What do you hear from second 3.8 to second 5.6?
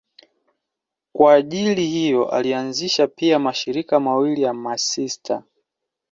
mawili ya masista.